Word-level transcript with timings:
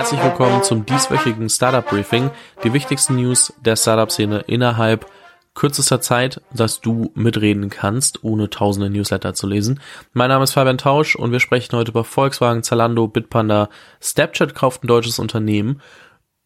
Herzlich 0.00 0.24
willkommen 0.24 0.62
zum 0.62 0.86
dieswöchigen 0.86 1.50
Startup 1.50 1.86
Briefing, 1.86 2.30
die 2.64 2.72
wichtigsten 2.72 3.16
News 3.16 3.52
der 3.62 3.76
Startup-Szene 3.76 4.44
innerhalb 4.46 5.04
kürzester 5.52 6.00
Zeit, 6.00 6.40
dass 6.54 6.80
du 6.80 7.12
mitreden 7.14 7.68
kannst, 7.68 8.24
ohne 8.24 8.48
tausende 8.48 8.88
Newsletter 8.88 9.34
zu 9.34 9.46
lesen. 9.46 9.78
Mein 10.14 10.30
Name 10.30 10.44
ist 10.44 10.52
Fabian 10.52 10.78
Tausch 10.78 11.16
und 11.16 11.32
wir 11.32 11.38
sprechen 11.38 11.76
heute 11.76 11.90
über 11.90 12.04
Volkswagen, 12.04 12.62
Zalando, 12.62 13.08
Bitpanda, 13.08 13.68
Snapchat 14.00 14.54
kauft 14.54 14.82
ein 14.82 14.86
deutsches 14.86 15.18
Unternehmen, 15.18 15.82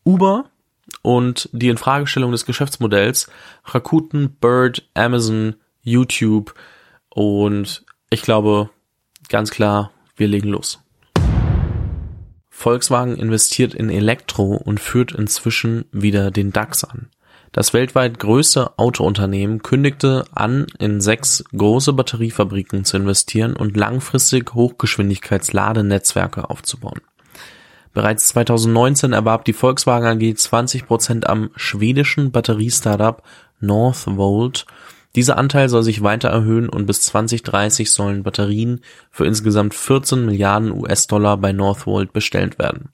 Uber 0.05 0.47
und 1.03 1.49
die 1.53 1.69
Infragestellung 1.69 2.33
des 2.33 2.47
Geschäftsmodells, 2.47 3.31
Rakuten, 3.67 4.35
Bird, 4.41 4.83
Amazon, 4.95 5.55
YouTube 5.81 6.55
und 7.09 7.85
ich 8.11 8.23
glaube 8.23 8.71
ganz 9.29 9.53
klar, 9.53 9.93
wir 10.17 10.27
legen 10.27 10.49
los. 10.49 10.84
Volkswagen 12.57 13.17
investiert 13.17 13.75
in 13.75 13.91
Elektro 13.91 14.55
und 14.55 14.79
führt 14.79 15.13
inzwischen 15.13 15.87
wieder 15.91 16.31
den 16.31 16.53
DAX 16.53 16.85
an. 16.85 17.09
Das 17.51 17.75
weltweit 17.75 18.21
größte 18.21 18.79
Autounternehmen 18.79 19.63
kündigte 19.63 20.25
an, 20.33 20.69
in 20.79 21.01
sechs 21.01 21.45
große 21.55 21.93
Batteriefabriken 21.93 22.85
zu 22.85 22.97
investieren 22.97 23.55
und 23.55 23.77
langfristig 23.77 24.55
Hochgeschwindigkeitsladenetzwerke 24.55 26.49
aufzubauen. 26.49 27.01
Bereits 27.93 28.29
2019 28.29 29.13
erwarb 29.13 29.45
die 29.45 29.53
Volkswagen 29.53 30.07
AG 30.07 30.37
20 30.37 30.87
Prozent 30.87 31.29
am 31.29 31.51
schwedischen 31.57 32.31
Batteriestartup 32.31 33.25
Northvolt 33.61 34.65
dieser 35.15 35.39
Anteil 35.39 35.69
soll 35.69 35.83
sich 35.83 36.03
weiter 36.03 36.29
erhöhen 36.29 36.69
und 36.69 36.87
bis 36.87 37.03
2030 37.03 37.93
sollen 37.93 38.23
Batterien 38.23 38.81
für 39.11 39.27
insgesamt 39.27 39.75
14 39.75 40.27
Milliarden 40.27 40.73
US-Dollar 40.73 41.37
bei 41.37 41.53
Northvolt 41.53 42.13
bestellt 42.13 42.59
werden. 42.59 42.91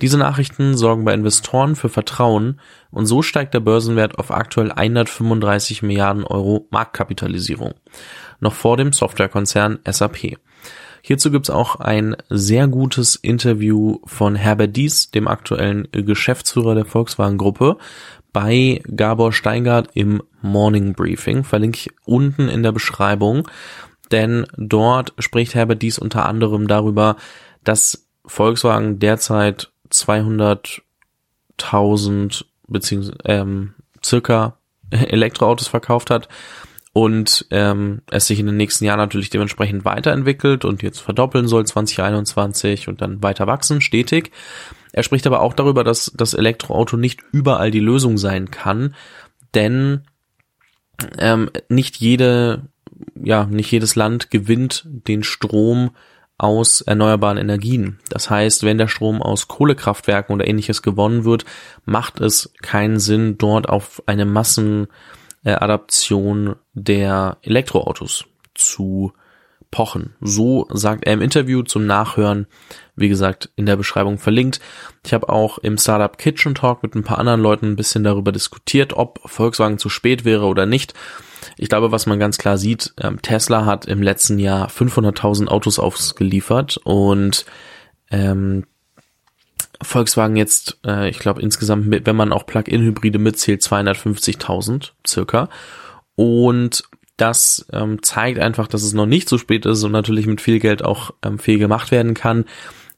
Diese 0.00 0.16
Nachrichten 0.16 0.76
sorgen 0.76 1.04
bei 1.04 1.12
Investoren 1.12 1.74
für 1.74 1.88
Vertrauen 1.88 2.60
und 2.90 3.06
so 3.06 3.22
steigt 3.22 3.54
der 3.54 3.60
Börsenwert 3.60 4.18
auf 4.18 4.30
aktuell 4.30 4.70
135 4.70 5.82
Milliarden 5.82 6.22
Euro 6.22 6.68
Marktkapitalisierung, 6.70 7.74
noch 8.38 8.54
vor 8.54 8.76
dem 8.76 8.92
Softwarekonzern 8.92 9.80
SAP. 9.88 10.38
Hierzu 11.02 11.30
gibt's 11.30 11.50
auch 11.50 11.76
ein 11.76 12.16
sehr 12.28 12.68
gutes 12.68 13.16
Interview 13.16 13.98
von 14.04 14.34
Herbert 14.34 14.76
Dies, 14.76 15.10
dem 15.10 15.26
aktuellen 15.26 15.88
Geschäftsführer 15.90 16.74
der 16.74 16.84
Volkswagen 16.84 17.38
Gruppe, 17.38 17.78
bei 18.40 18.80
Gabor 18.94 19.32
Steingart 19.32 19.88
im 19.94 20.22
Morning 20.42 20.94
Briefing. 20.94 21.42
Verlinke 21.42 21.76
ich 21.76 21.90
unten 22.04 22.48
in 22.48 22.62
der 22.62 22.70
Beschreibung. 22.70 23.48
Denn 24.12 24.46
dort 24.56 25.12
spricht 25.18 25.56
Herbert 25.56 25.82
Dies 25.82 25.98
unter 25.98 26.24
anderem 26.24 26.68
darüber, 26.68 27.16
dass 27.64 28.06
Volkswagen 28.24 29.00
derzeit 29.00 29.72
200.000 29.90 32.44
beziehungsweise 32.68 33.18
ähm, 33.24 33.74
circa 34.04 34.56
Elektroautos 34.90 35.66
verkauft 35.66 36.10
hat 36.10 36.28
und 36.92 37.44
ähm, 37.50 38.02
es 38.08 38.28
sich 38.28 38.38
in 38.38 38.46
den 38.46 38.56
nächsten 38.56 38.84
Jahren 38.84 38.98
natürlich 38.98 39.30
dementsprechend 39.30 39.84
weiterentwickelt 39.84 40.64
und 40.64 40.84
jetzt 40.84 41.00
verdoppeln 41.00 41.48
soll 41.48 41.66
2021 41.66 42.86
und 42.86 43.02
dann 43.02 43.20
weiter 43.20 43.48
wachsen, 43.48 43.80
stetig. 43.80 44.30
Er 44.92 45.02
spricht 45.02 45.26
aber 45.26 45.40
auch 45.40 45.54
darüber, 45.54 45.84
dass 45.84 46.12
das 46.16 46.34
Elektroauto 46.34 46.96
nicht 46.96 47.20
überall 47.32 47.70
die 47.70 47.80
Lösung 47.80 48.18
sein 48.18 48.50
kann, 48.50 48.94
denn 49.54 50.02
ähm, 51.18 51.50
nicht 51.68 51.96
jede, 51.96 52.68
ja, 53.14 53.46
nicht 53.46 53.70
jedes 53.70 53.96
Land 53.96 54.30
gewinnt 54.30 54.84
den 54.86 55.22
Strom 55.22 55.90
aus 56.38 56.80
erneuerbaren 56.80 57.36
Energien. 57.36 57.98
Das 58.08 58.30
heißt, 58.30 58.62
wenn 58.62 58.78
der 58.78 58.88
Strom 58.88 59.20
aus 59.20 59.48
Kohlekraftwerken 59.48 60.34
oder 60.34 60.46
ähnliches 60.46 60.80
gewonnen 60.82 61.24
wird, 61.24 61.44
macht 61.84 62.20
es 62.20 62.54
keinen 62.62 63.00
Sinn, 63.00 63.36
dort 63.38 63.68
auf 63.68 64.00
eine 64.06 64.24
Massenadaption 64.24 66.54
der 66.74 67.38
Elektroautos 67.42 68.26
zu 68.54 69.12
pochen. 69.70 70.14
So 70.20 70.66
sagt 70.70 71.04
er 71.04 71.12
im 71.12 71.20
Interview 71.20 71.62
zum 71.62 71.86
Nachhören, 71.86 72.46
wie 72.96 73.08
gesagt, 73.08 73.50
in 73.56 73.66
der 73.66 73.76
Beschreibung 73.76 74.18
verlinkt. 74.18 74.60
Ich 75.04 75.12
habe 75.12 75.28
auch 75.28 75.58
im 75.58 75.78
Startup 75.78 76.16
Kitchen 76.16 76.54
Talk 76.54 76.82
mit 76.82 76.94
ein 76.94 77.04
paar 77.04 77.18
anderen 77.18 77.40
Leuten 77.40 77.66
ein 77.66 77.76
bisschen 77.76 78.04
darüber 78.04 78.32
diskutiert, 78.32 78.92
ob 78.94 79.20
Volkswagen 79.24 79.78
zu 79.78 79.88
spät 79.88 80.24
wäre 80.24 80.46
oder 80.46 80.66
nicht. 80.66 80.94
Ich 81.56 81.68
glaube, 81.68 81.92
was 81.92 82.06
man 82.06 82.18
ganz 82.18 82.38
klar 82.38 82.58
sieht, 82.58 82.94
ähm, 83.00 83.20
Tesla 83.22 83.64
hat 83.64 83.86
im 83.86 84.02
letzten 84.02 84.38
Jahr 84.38 84.68
500.000 84.68 85.48
Autos 85.48 85.78
ausgeliefert 85.78 86.78
und 86.84 87.44
ähm, 88.10 88.64
Volkswagen 89.80 90.36
jetzt, 90.36 90.78
äh, 90.84 91.08
ich 91.08 91.18
glaube 91.18 91.42
insgesamt, 91.42 91.86
wenn 92.04 92.16
man 92.16 92.32
auch 92.32 92.46
Plug-in-Hybride 92.46 93.18
mitzählt, 93.18 93.62
250.000 93.62 94.90
circa. 95.06 95.48
Und 96.16 96.82
das 97.18 97.66
ähm, 97.72 98.02
zeigt 98.02 98.38
einfach, 98.38 98.68
dass 98.68 98.82
es 98.82 98.94
noch 98.94 99.06
nicht 99.06 99.28
so 99.28 99.36
spät 99.38 99.66
ist 99.66 99.82
und 99.84 99.92
natürlich 99.92 100.26
mit 100.26 100.40
viel 100.40 100.60
Geld 100.60 100.84
auch 100.84 101.12
ähm, 101.22 101.38
viel 101.38 101.58
gemacht 101.58 101.90
werden 101.90 102.14
kann. 102.14 102.44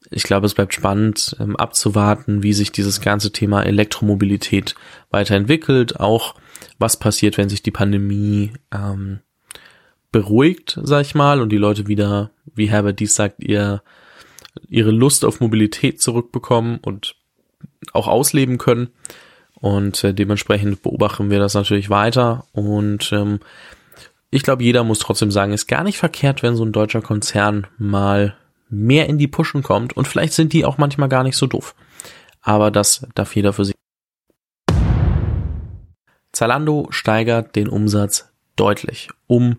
Ich 0.09 0.23
glaube, 0.23 0.45
es 0.45 0.53
bleibt 0.53 0.73
spannend 0.73 1.35
ähm, 1.39 1.55
abzuwarten, 1.55 2.43
wie 2.43 2.53
sich 2.53 2.71
dieses 2.71 3.01
ganze 3.01 3.31
Thema 3.31 3.63
Elektromobilität 3.63 4.75
weiterentwickelt, 5.09 5.99
auch 5.99 6.35
was 6.79 6.97
passiert, 6.97 7.37
wenn 7.37 7.49
sich 7.49 7.63
die 7.63 7.71
Pandemie 7.71 8.53
ähm, 8.73 9.19
beruhigt, 10.11 10.79
sag 10.83 11.01
ich 11.01 11.15
mal, 11.15 11.41
und 11.41 11.49
die 11.49 11.57
Leute 11.57 11.87
wieder, 11.87 12.31
wie 12.53 12.69
Herbert 12.69 12.99
dies 12.99 13.15
sagt, 13.15 13.43
ihr 13.43 13.81
ihre 14.67 14.91
Lust 14.91 15.25
auf 15.25 15.39
Mobilität 15.39 16.01
zurückbekommen 16.01 16.79
und 16.81 17.15
auch 17.93 18.07
ausleben 18.07 18.57
können. 18.57 18.89
Und 19.53 20.03
äh, 20.03 20.13
dementsprechend 20.13 20.81
beobachten 20.81 21.29
wir 21.29 21.39
das 21.39 21.53
natürlich 21.53 21.89
weiter 21.89 22.45
und 22.51 23.11
ähm, 23.13 23.39
ich 24.31 24.43
glaube, 24.43 24.63
jeder 24.63 24.83
muss 24.85 24.99
trotzdem 24.99 25.29
sagen, 25.29 25.51
ist 25.51 25.67
gar 25.67 25.83
nicht 25.83 25.97
verkehrt, 25.97 26.41
wenn 26.41 26.55
so 26.55 26.63
ein 26.63 26.71
deutscher 26.71 27.01
Konzern 27.01 27.67
mal 27.77 28.35
mehr 28.69 29.07
in 29.09 29.17
die 29.17 29.27
Pushen 29.27 29.61
kommt 29.61 29.95
und 29.95 30.07
vielleicht 30.07 30.33
sind 30.33 30.53
die 30.53 30.63
auch 30.63 30.77
manchmal 30.77 31.09
gar 31.09 31.23
nicht 31.23 31.35
so 31.35 31.47
doof. 31.47 31.75
Aber 32.41 32.71
das 32.71 33.05
darf 33.13 33.35
jeder 33.35 33.51
für 33.51 33.65
sich. 33.65 33.75
Zalando 36.31 36.87
steigert 36.91 37.57
den 37.57 37.67
Umsatz 37.67 38.31
deutlich 38.55 39.09
um 39.27 39.57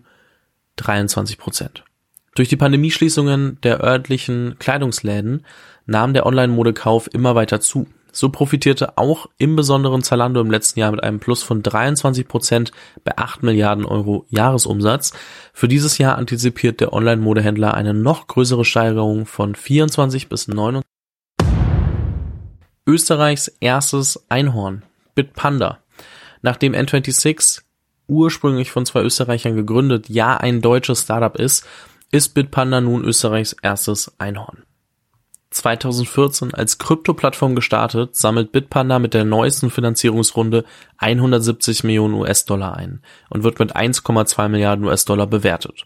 23 0.77 1.37
Prozent. 1.37 1.85
Durch 2.33 2.49
die 2.49 2.57
Pandemieschließungen 2.57 3.59
der 3.61 3.83
örtlichen 3.83 4.57
Kleidungsläden 4.57 5.45
nahm 5.85 6.15
der 6.15 6.25
Online-Modekauf 6.25 7.13
immer 7.13 7.35
weiter 7.35 7.61
zu. 7.61 7.85
So 8.15 8.29
profitierte 8.29 8.97
auch 8.99 9.25
im 9.39 9.55
besonderen 9.55 10.03
Zalando 10.03 10.39
im 10.39 10.51
letzten 10.51 10.79
Jahr 10.79 10.91
mit 10.91 11.01
einem 11.03 11.19
Plus 11.19 11.41
von 11.41 11.63
23 11.63 12.27
Prozent 12.27 12.71
bei 13.03 13.17
8 13.17 13.41
Milliarden 13.41 13.85
Euro 13.85 14.27
Jahresumsatz. 14.29 15.13
Für 15.51 15.67
dieses 15.67 15.97
Jahr 15.97 16.17
antizipiert 16.17 16.79
der 16.79 16.93
Online-Modehändler 16.93 17.73
eine 17.73 17.95
noch 17.95 18.27
größere 18.27 18.65
Steigerung 18.65 19.25
von 19.25 19.55
24 19.55 20.29
bis 20.29 20.47
29. 20.47 20.87
Österreichs 22.85 23.47
erstes 23.59 24.23
Einhorn, 24.29 24.83
Bitpanda. 25.15 25.79
Nachdem 26.43 26.73
N26 26.73 27.61
ursprünglich 28.07 28.69
von 28.69 28.85
zwei 28.85 29.01
Österreichern 29.01 29.55
gegründet, 29.55 30.09
ja 30.09 30.37
ein 30.37 30.61
deutsches 30.61 31.01
Startup 31.01 31.35
ist, 31.35 31.65
ist 32.11 32.35
Bitpanda 32.35 32.79
nun 32.79 33.03
Österreichs 33.05 33.53
erstes 33.63 34.13
Einhorn. 34.19 34.63
2014 35.53 36.53
als 36.53 36.77
Krypto-Plattform 36.77 37.55
gestartet, 37.55 38.15
sammelt 38.15 38.51
Bitpanda 38.51 38.99
mit 38.99 39.13
der 39.13 39.23
neuesten 39.23 39.69
Finanzierungsrunde 39.69 40.65
170 40.97 41.83
Millionen 41.83 42.15
US-Dollar 42.15 42.75
ein 42.75 43.01
und 43.29 43.43
wird 43.43 43.59
mit 43.59 43.75
1,2 43.75 44.49
Milliarden 44.49 44.85
US-Dollar 44.85 45.27
bewertet. 45.27 45.85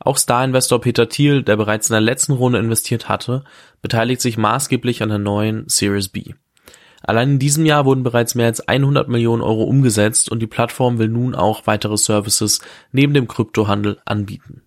Auch 0.00 0.18
Star-Investor 0.18 0.80
Peter 0.80 1.08
Thiel, 1.08 1.42
der 1.42 1.56
bereits 1.56 1.88
in 1.88 1.94
der 1.94 2.00
letzten 2.00 2.32
Runde 2.32 2.58
investiert 2.58 3.08
hatte, 3.08 3.44
beteiligt 3.80 4.20
sich 4.20 4.36
maßgeblich 4.36 5.02
an 5.02 5.08
der 5.08 5.18
neuen 5.18 5.64
Series 5.68 6.08
B. 6.08 6.34
Allein 7.02 7.32
in 7.32 7.38
diesem 7.38 7.66
Jahr 7.66 7.84
wurden 7.84 8.02
bereits 8.02 8.34
mehr 8.34 8.46
als 8.46 8.66
100 8.66 9.08
Millionen 9.08 9.42
Euro 9.42 9.64
umgesetzt 9.64 10.30
und 10.30 10.40
die 10.40 10.46
Plattform 10.46 10.98
will 10.98 11.08
nun 11.08 11.34
auch 11.34 11.66
weitere 11.66 11.98
Services 11.98 12.60
neben 12.92 13.12
dem 13.12 13.28
Kryptohandel 13.28 13.98
anbieten. 14.04 14.62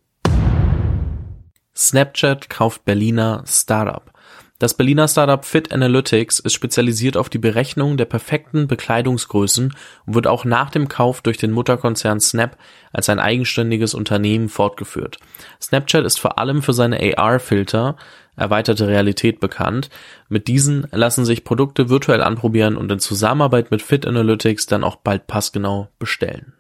Snapchat 1.76 2.50
kauft 2.50 2.86
Berliner 2.86 3.44
Startup. 3.46 4.12
Das 4.60 4.74
Berliner 4.74 5.08
Startup 5.08 5.46
Fit 5.46 5.72
Analytics 5.72 6.40
ist 6.40 6.54
spezialisiert 6.54 7.16
auf 7.16 7.30
die 7.30 7.38
Berechnung 7.38 7.96
der 7.96 8.06
perfekten 8.06 8.68
Bekleidungsgrößen 8.68 9.76
und 10.08 10.16
wird 10.16 10.26
auch 10.26 10.46
nach 10.46 10.72
dem 10.72 10.88
Kauf 10.88 11.22
durch 11.22 11.38
den 11.38 11.52
Mutterkonzern 11.52 12.20
Snap 12.20 12.58
als 12.92 13.08
ein 13.10 13.20
eigenständiges 13.20 13.94
Unternehmen 13.94 14.50
fortgeführt. 14.50 15.20
Snapchat 15.62 16.04
ist 16.06 16.20
vor 16.20 16.40
allem 16.40 16.64
für 16.64 16.74
seine 16.74 17.00
AR-Filter, 17.20 17.98
erweiterte 18.36 18.88
Realität 18.88 19.40
bekannt. 19.40 19.92
Mit 20.28 20.48
diesen 20.48 20.88
lassen 20.92 21.24
sich 21.24 21.44
Produkte 21.44 21.90
virtuell 21.90 22.24
anprobieren 22.24 22.78
und 22.78 22.92
in 22.92 23.00
Zusammenarbeit 23.00 23.70
mit 23.70 23.84
Fit 23.84 24.08
Analytics 24.08 24.66
dann 24.66 24.84
auch 24.84 24.96
bald 24.96 25.28
passgenau 25.28 25.90
bestellen. 26.00 26.54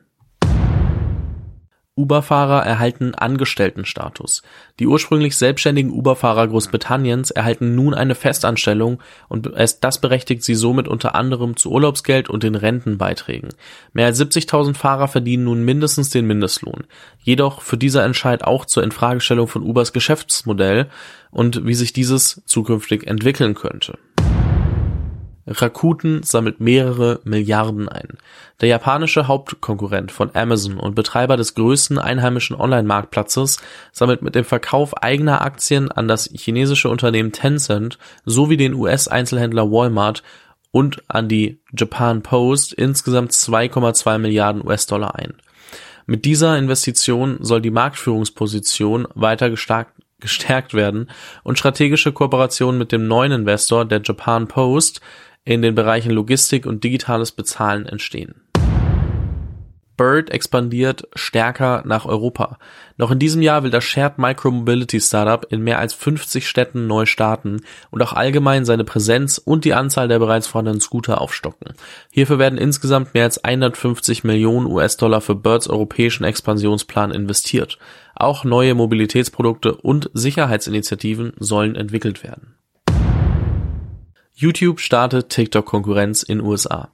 Uber-Fahrer 1.97 2.63
erhalten 2.63 3.15
Angestelltenstatus. 3.15 4.44
Die 4.79 4.88
ursprünglich 4.88 5.35
selbstständigen 5.35 5.91
Uber-Fahrer 5.91 6.47
Großbritanniens 6.47 7.31
erhalten 7.31 7.75
nun 7.75 7.94
eine 7.94 8.15
Festanstellung 8.15 9.01
und 9.27 9.51
das 9.81 9.99
berechtigt 9.99 10.44
sie 10.44 10.55
somit 10.55 10.88
unter 10.88 11.15
anderem 11.15 11.57
zu 11.57 11.71
Urlaubsgeld 11.71 12.29
und 12.29 12.44
den 12.44 12.55
Rentenbeiträgen. 12.55 13.49
Mehr 13.94 14.05
als 14.05 14.21
70.000 14.21 14.75
Fahrer 14.75 15.07
verdienen 15.07 15.45
nun 15.45 15.65
mindestens 15.65 16.11
den 16.11 16.27
Mindestlohn. 16.27 16.83
Jedoch 17.19 17.61
führt 17.61 17.81
dieser 17.81 18.05
Entscheid 18.05 18.44
auch 18.44 18.65
zur 18.65 18.83
Infragestellung 18.83 19.47
von 19.47 19.63
Ubers 19.63 19.91
Geschäftsmodell 19.91 20.88
und 21.31 21.65
wie 21.65 21.73
sich 21.73 21.94
dieses 21.94 22.41
zukünftig 22.45 23.07
entwickeln 23.07 23.55
könnte. 23.55 23.97
Rakuten 25.47 26.23
sammelt 26.23 26.59
mehrere 26.59 27.21
Milliarden 27.23 27.88
ein. 27.88 28.17
Der 28.59 28.67
japanische 28.67 29.27
Hauptkonkurrent 29.27 30.11
von 30.11 30.35
Amazon 30.35 30.77
und 30.77 30.94
Betreiber 30.94 31.38
des 31.38 31.55
größten 31.55 31.97
einheimischen 31.97 32.55
Online-Marktplatzes 32.55 33.61
sammelt 33.94 34.21
mit 34.21 34.35
dem 34.35 34.44
Verkauf 34.44 34.97
eigener 35.01 35.41
Aktien 35.41 35.89
an 35.91 36.07
das 36.07 36.29
chinesische 36.33 36.89
Unternehmen 36.89 37.31
Tencent 37.31 37.97
sowie 38.25 38.57
den 38.57 38.73
US-Einzelhändler 38.73 39.71
Walmart 39.71 40.21
und 40.71 41.01
an 41.07 41.29
die 41.29 41.61
Japan 41.75 42.21
Post 42.21 42.73
insgesamt 42.73 43.31
2,2 43.31 44.17
Milliarden 44.17 44.65
US-Dollar 44.65 45.15
ein. 45.15 45.33
Mit 46.05 46.25
dieser 46.25 46.57
Investition 46.57 47.38
soll 47.41 47.61
die 47.61 47.71
Marktführungsposition 47.71 49.07
weiter 49.15 49.49
gestärkt 49.49 49.94
gestärkt 50.19 50.73
werden 50.73 51.09
und 51.44 51.59
strategische 51.59 52.11
Kooperationen 52.11 52.79
mit 52.79 52.91
dem 52.91 53.07
neuen 53.07 53.31
Investor 53.31 53.85
der 53.85 54.01
Japan 54.03 54.47
Post 54.47 55.01
in 55.47 55.61
den 55.61 55.75
Bereichen 55.75 56.11
Logistik 56.11 56.65
und 56.65 56.83
digitales 56.83 57.31
Bezahlen 57.31 57.85
entstehen. 57.85 58.35
Bird 59.95 60.29
expandiert 60.29 61.07
stärker 61.15 61.83
nach 61.85 62.05
Europa. 62.05 62.59
Noch 62.97 63.11
in 63.11 63.17
diesem 63.17 63.41
Jahr 63.41 63.63
will 63.63 63.71
das 63.71 63.83
Shared 63.83 64.19
Micromobility 64.19 64.99
Startup 64.99 65.45
in 65.49 65.61
mehr 65.61 65.79
als 65.79 65.94
50 65.94 66.47
Städten 66.47 66.85
neu 66.85 67.05
starten 67.05 67.61
und 67.89 68.03
auch 68.03 68.13
allgemein 68.13 68.65
seine 68.65 68.83
Präsenz 68.83 69.39
und 69.39 69.65
die 69.65 69.73
Anzahl 69.73 70.07
der 70.09 70.19
bereits 70.19 70.47
vorhandenen 70.47 70.81
Scooter 70.81 71.19
aufstocken. 71.19 71.73
Hierfür 72.11 72.38
werden 72.39 72.59
insgesamt 72.59 73.13
mehr 73.13 73.23
als 73.23 73.44
150 73.44 74.25
Millionen 74.25 74.67
US-Dollar 74.67 75.21
für 75.21 75.35
Birds 75.35 75.67
europäischen 75.69 76.25
Expansionsplan 76.25 77.11
investiert. 77.11 77.79
Auch 78.15 78.44
neue 78.44 78.75
Mobilitätsprodukte 78.75 79.75
und 79.75 80.11
Sicherheitsinitiativen 80.13 81.33
sollen 81.39 81.75
entwickelt 81.75 82.23
werden. 82.23 82.56
YouTube 84.39 84.79
startet 84.81 85.29
TikTok-Konkurrenz 85.29 86.21
in 86.21 86.41
USA. 86.41 86.89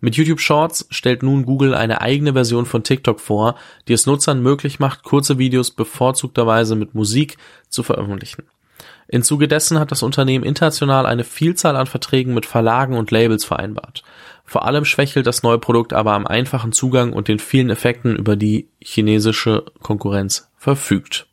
Mit 0.00 0.16
YouTube 0.16 0.40
Shorts 0.40 0.84
stellt 0.90 1.22
nun 1.22 1.46
Google 1.46 1.72
eine 1.72 2.00
eigene 2.00 2.32
Version 2.32 2.66
von 2.66 2.82
TikTok 2.82 3.20
vor, 3.20 3.54
die 3.86 3.92
es 3.92 4.06
Nutzern 4.06 4.42
möglich 4.42 4.80
macht, 4.80 5.04
kurze 5.04 5.38
Videos 5.38 5.70
bevorzugterweise 5.70 6.74
mit 6.74 6.96
Musik 6.96 7.36
zu 7.68 7.84
veröffentlichen. 7.84 8.42
Im 9.06 9.22
Zuge 9.22 9.46
dessen 9.46 9.78
hat 9.78 9.92
das 9.92 10.02
Unternehmen 10.02 10.44
international 10.44 11.06
eine 11.06 11.22
Vielzahl 11.22 11.76
an 11.76 11.86
Verträgen 11.86 12.34
mit 12.34 12.46
Verlagen 12.46 12.96
und 12.96 13.12
Labels 13.12 13.44
vereinbart. 13.44 14.02
Vor 14.44 14.66
allem 14.66 14.84
schwächelt 14.84 15.28
das 15.28 15.44
neue 15.44 15.60
Produkt 15.60 15.92
aber 15.92 16.14
am 16.14 16.26
einfachen 16.26 16.72
Zugang 16.72 17.12
und 17.12 17.28
den 17.28 17.38
vielen 17.38 17.70
Effekten, 17.70 18.16
über 18.16 18.34
die 18.34 18.70
chinesische 18.82 19.66
Konkurrenz 19.82 20.50
verfügt. 20.56 21.28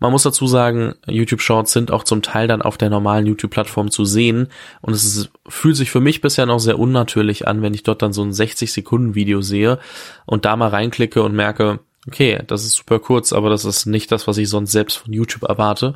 Man 0.00 0.12
muss 0.12 0.22
dazu 0.22 0.46
sagen, 0.46 0.94
YouTube 1.06 1.42
Shorts 1.42 1.72
sind 1.72 1.90
auch 1.90 2.04
zum 2.04 2.22
Teil 2.22 2.48
dann 2.48 2.62
auf 2.62 2.78
der 2.78 2.88
normalen 2.88 3.26
YouTube-Plattform 3.26 3.90
zu 3.90 4.06
sehen 4.06 4.48
und 4.80 4.94
es 4.94 5.04
ist, 5.04 5.30
fühlt 5.46 5.76
sich 5.76 5.90
für 5.90 6.00
mich 6.00 6.22
bisher 6.22 6.46
noch 6.46 6.58
sehr 6.58 6.78
unnatürlich 6.78 7.46
an, 7.46 7.60
wenn 7.60 7.74
ich 7.74 7.82
dort 7.82 8.00
dann 8.00 8.14
so 8.14 8.22
ein 8.22 8.32
60-Sekunden-Video 8.32 9.42
sehe 9.42 9.78
und 10.24 10.46
da 10.46 10.56
mal 10.56 10.70
reinklicke 10.70 11.22
und 11.22 11.34
merke, 11.34 11.80
okay, 12.06 12.42
das 12.46 12.64
ist 12.64 12.76
super 12.76 12.98
kurz, 12.98 13.34
aber 13.34 13.50
das 13.50 13.66
ist 13.66 13.84
nicht 13.84 14.10
das, 14.10 14.26
was 14.26 14.38
ich 14.38 14.48
sonst 14.48 14.72
selbst 14.72 14.96
von 14.96 15.12
YouTube 15.12 15.42
erwarte. 15.42 15.94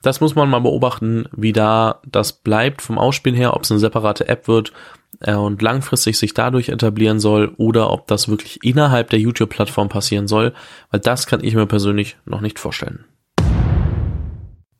Das 0.00 0.20
muss 0.20 0.34
man 0.34 0.48
mal 0.48 0.60
beobachten, 0.60 1.26
wie 1.36 1.52
da 1.52 2.00
das 2.06 2.32
bleibt 2.32 2.80
vom 2.80 2.98
Ausspielen 2.98 3.36
her, 3.36 3.54
ob 3.54 3.62
es 3.62 3.70
eine 3.70 3.80
separate 3.80 4.28
App 4.28 4.48
wird 4.48 4.72
äh, 5.20 5.34
und 5.34 5.60
langfristig 5.60 6.18
sich 6.18 6.32
dadurch 6.32 6.70
etablieren 6.70 7.20
soll 7.20 7.52
oder 7.58 7.90
ob 7.90 8.06
das 8.06 8.28
wirklich 8.28 8.64
innerhalb 8.64 9.10
der 9.10 9.20
YouTube-Plattform 9.20 9.90
passieren 9.90 10.26
soll, 10.26 10.54
weil 10.90 11.00
das 11.00 11.26
kann 11.26 11.44
ich 11.44 11.54
mir 11.54 11.66
persönlich 11.66 12.16
noch 12.24 12.40
nicht 12.40 12.58
vorstellen. 12.58 13.04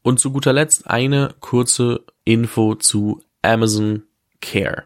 Und 0.02 0.18
zu 0.18 0.32
guter 0.32 0.52
Letzt 0.52 0.88
eine 0.88 1.34
kurze 1.40 2.04
Info 2.24 2.74
zu 2.74 3.22
Amazon 3.42 4.02
Care. 4.40 4.84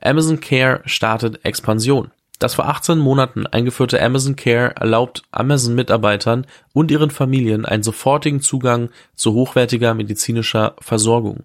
Amazon 0.00 0.40
Care 0.40 0.82
startet 0.84 1.44
Expansion. 1.44 2.10
Das 2.38 2.56
vor 2.56 2.68
18 2.68 2.98
Monaten 2.98 3.46
eingeführte 3.46 4.02
Amazon 4.02 4.36
Care 4.36 4.76
erlaubt 4.76 5.22
Amazon-Mitarbeitern 5.30 6.46
und 6.74 6.90
ihren 6.90 7.10
Familien 7.10 7.64
einen 7.64 7.82
sofortigen 7.82 8.42
Zugang 8.42 8.90
zu 9.14 9.32
hochwertiger 9.32 9.94
medizinischer 9.94 10.74
Versorgung. 10.78 11.44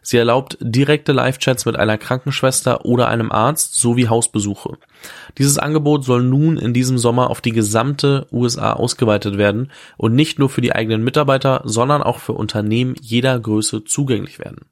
Sie 0.00 0.16
erlaubt 0.16 0.56
direkte 0.60 1.12
Live-Chats 1.12 1.66
mit 1.66 1.76
einer 1.76 1.98
Krankenschwester 1.98 2.86
oder 2.86 3.08
einem 3.08 3.30
Arzt 3.30 3.74
sowie 3.74 4.08
Hausbesuche. 4.08 4.78
Dieses 5.36 5.58
Angebot 5.58 6.04
soll 6.04 6.22
nun 6.22 6.56
in 6.56 6.72
diesem 6.72 6.96
Sommer 6.96 7.28
auf 7.28 7.42
die 7.42 7.52
gesamte 7.52 8.26
USA 8.32 8.72
ausgeweitet 8.72 9.36
werden 9.36 9.70
und 9.98 10.14
nicht 10.14 10.38
nur 10.38 10.48
für 10.48 10.62
die 10.62 10.74
eigenen 10.74 11.04
Mitarbeiter, 11.04 11.60
sondern 11.64 12.02
auch 12.02 12.18
für 12.18 12.32
Unternehmen 12.32 12.94
jeder 13.02 13.38
Größe 13.38 13.84
zugänglich 13.84 14.38
werden. 14.38 14.64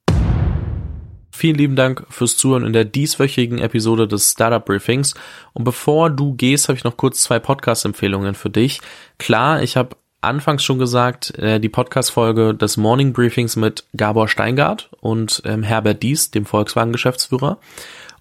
Vielen 1.38 1.54
lieben 1.54 1.76
Dank 1.76 2.04
fürs 2.10 2.36
Zuhören 2.36 2.66
in 2.66 2.72
der 2.72 2.84
dieswöchigen 2.84 3.60
Episode 3.60 4.08
des 4.08 4.32
Startup 4.32 4.64
Briefings. 4.64 5.14
Und 5.52 5.62
bevor 5.62 6.10
du 6.10 6.34
gehst, 6.34 6.68
habe 6.68 6.76
ich 6.76 6.82
noch 6.82 6.96
kurz 6.96 7.22
zwei 7.22 7.38
Podcast-Empfehlungen 7.38 8.34
für 8.34 8.50
dich. 8.50 8.80
Klar, 9.18 9.62
ich 9.62 9.76
habe 9.76 9.94
anfangs 10.20 10.64
schon 10.64 10.80
gesagt, 10.80 11.38
äh, 11.38 11.60
die 11.60 11.68
Podcast-Folge 11.68 12.56
des 12.56 12.76
Morning 12.76 13.12
Briefings 13.12 13.54
mit 13.54 13.84
Gabor 13.96 14.26
Steingart 14.26 14.90
und 14.98 15.40
ähm, 15.44 15.62
Herbert 15.62 16.02
Dies, 16.02 16.32
dem 16.32 16.44
Volkswagen-Geschäftsführer. 16.44 17.58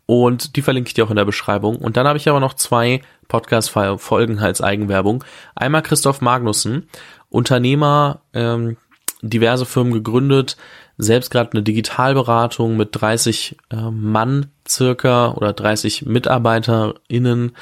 Und 0.05 0.55
die 0.55 0.61
verlinke 0.61 0.89
ich 0.89 0.93
dir 0.93 1.03
auch 1.03 1.09
in 1.09 1.15
der 1.15 1.25
Beschreibung. 1.25 1.77
Und 1.77 1.97
dann 1.97 2.05
habe 2.05 2.19
ich 2.19 2.29
aber 2.29 2.39
noch 2.39 2.53
zwei 2.53 3.01
Podcast-Folgen 3.29 4.37
als 4.37 4.61
Eigenwerbung. 4.61 5.23
Einmal 5.55 5.81
Christoph 5.81 6.21
Magnussen, 6.21 6.87
Unternehmer, 7.29 8.21
ähm, 8.35 8.77
diverse 9.23 9.65
Firmen 9.65 9.93
gegründet, 9.93 10.55
selbst 10.97 11.29
gerade 11.29 11.51
eine 11.53 11.63
Digitalberatung 11.63 12.77
mit 12.77 12.89
30 12.91 13.57
äh, 13.69 13.91
Mann 13.91 14.47
circa 14.67 15.31
oder 15.31 15.53
30 15.53 16.05
MitarbeiterInnen 16.05 17.53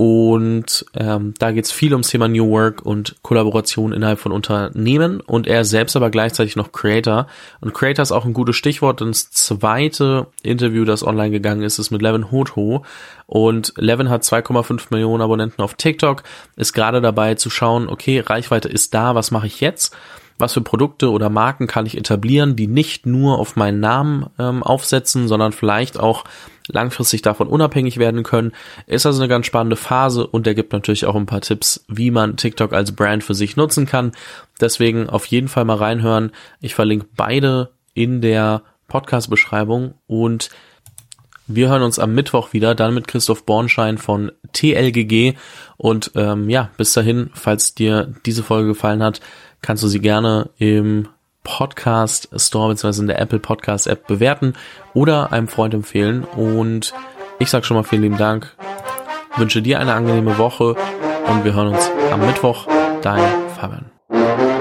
und 0.00 0.86
ähm, 0.94 1.34
da 1.38 1.52
geht 1.52 1.66
es 1.66 1.72
viel 1.72 1.92
ums 1.92 2.08
Thema 2.08 2.26
New 2.26 2.48
Work 2.48 2.86
und 2.86 3.16
Kollaboration 3.20 3.92
innerhalb 3.92 4.18
von 4.18 4.32
Unternehmen 4.32 5.20
und 5.20 5.46
er 5.46 5.66
selbst 5.66 5.94
aber 5.94 6.08
gleichzeitig 6.08 6.56
noch 6.56 6.72
Creator. 6.72 7.26
Und 7.60 7.74
Creator 7.74 8.02
ist 8.02 8.10
auch 8.10 8.24
ein 8.24 8.32
gutes 8.32 8.56
Stichwort, 8.56 9.00
denn 9.00 9.08
das 9.08 9.30
zweite 9.30 10.28
Interview, 10.42 10.86
das 10.86 11.06
online 11.06 11.32
gegangen 11.32 11.60
ist, 11.60 11.78
ist 11.78 11.90
mit 11.90 12.00
Levin 12.00 12.30
Hotho. 12.30 12.82
Und 13.26 13.74
Levin 13.76 14.08
hat 14.08 14.22
2,5 14.22 14.86
Millionen 14.88 15.20
Abonnenten 15.20 15.60
auf 15.60 15.74
TikTok, 15.74 16.22
ist 16.56 16.72
gerade 16.72 17.02
dabei 17.02 17.34
zu 17.34 17.50
schauen, 17.50 17.86
okay, 17.86 18.20
Reichweite 18.20 18.70
ist 18.70 18.94
da, 18.94 19.14
was 19.14 19.30
mache 19.30 19.48
ich 19.48 19.60
jetzt? 19.60 19.94
Was 20.40 20.54
für 20.54 20.60
Produkte 20.60 21.10
oder 21.10 21.30
Marken 21.30 21.66
kann 21.66 21.86
ich 21.86 21.96
etablieren, 21.96 22.56
die 22.56 22.66
nicht 22.66 23.06
nur 23.06 23.38
auf 23.38 23.56
meinen 23.56 23.80
Namen 23.80 24.26
ähm, 24.38 24.62
aufsetzen, 24.62 25.28
sondern 25.28 25.52
vielleicht 25.52 25.98
auch 25.98 26.24
langfristig 26.68 27.22
davon 27.22 27.48
unabhängig 27.48 27.98
werden 27.98 28.22
können. 28.22 28.52
Ist 28.86 29.06
also 29.06 29.20
eine 29.20 29.28
ganz 29.28 29.46
spannende 29.46 29.76
Phase 29.76 30.26
und 30.26 30.46
er 30.46 30.54
gibt 30.54 30.72
natürlich 30.72 31.06
auch 31.06 31.16
ein 31.16 31.26
paar 31.26 31.40
Tipps, 31.40 31.84
wie 31.88 32.10
man 32.10 32.36
TikTok 32.36 32.72
als 32.72 32.92
Brand 32.92 33.24
für 33.24 33.34
sich 33.34 33.56
nutzen 33.56 33.86
kann. 33.86 34.12
Deswegen 34.60 35.08
auf 35.08 35.26
jeden 35.26 35.48
Fall 35.48 35.64
mal 35.64 35.76
reinhören. 35.76 36.32
Ich 36.60 36.74
verlinke 36.74 37.06
beide 37.16 37.70
in 37.94 38.20
der 38.20 38.62
Podcast-Beschreibung 38.88 39.94
und 40.06 40.50
wir 41.52 41.68
hören 41.68 41.82
uns 41.82 41.98
am 41.98 42.14
Mittwoch 42.14 42.52
wieder, 42.52 42.76
dann 42.76 42.94
mit 42.94 43.08
Christoph 43.08 43.44
Bornschein 43.44 43.98
von 43.98 44.30
TLGG. 44.52 45.34
Und 45.76 46.12
ähm, 46.14 46.48
ja, 46.48 46.70
bis 46.76 46.92
dahin, 46.92 47.30
falls 47.34 47.74
dir 47.74 48.14
diese 48.24 48.44
Folge 48.44 48.68
gefallen 48.68 49.02
hat, 49.02 49.20
kannst 49.62 49.82
du 49.82 49.88
sie 49.88 50.00
gerne 50.00 50.50
im 50.58 51.08
Podcast 51.42 52.28
Store 52.36 52.68
bzw. 52.68 53.00
in 53.00 53.06
der 53.06 53.20
Apple 53.20 53.38
Podcast 53.38 53.86
App 53.86 54.06
bewerten 54.06 54.54
oder 54.94 55.32
einem 55.32 55.48
Freund 55.48 55.74
empfehlen. 55.74 56.24
Und 56.24 56.92
ich 57.38 57.50
sage 57.50 57.64
schon 57.64 57.76
mal 57.76 57.84
vielen 57.84 58.02
lieben 58.02 58.18
Dank, 58.18 58.54
wünsche 59.36 59.62
dir 59.62 59.80
eine 59.80 59.94
angenehme 59.94 60.38
Woche 60.38 60.76
und 61.28 61.44
wir 61.44 61.54
hören 61.54 61.68
uns 61.68 61.90
am 62.12 62.20
Mittwoch. 62.26 62.66
Dein 63.02 63.22
Fabian. 63.56 64.59